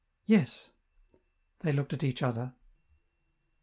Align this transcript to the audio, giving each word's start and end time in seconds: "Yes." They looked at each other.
"Yes." 0.25 0.71
They 1.59 1.71
looked 1.71 1.93
at 1.93 2.01
each 2.01 2.23
other. 2.23 2.55